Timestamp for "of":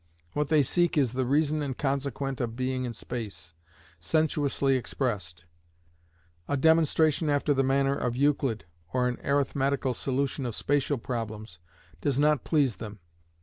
2.41-2.55, 7.97-8.15, 10.47-10.55